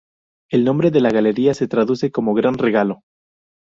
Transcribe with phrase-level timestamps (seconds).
[0.49, 3.03] El nombre de la galería se traduce como "gran regalo".